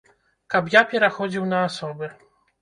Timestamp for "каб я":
0.53-0.81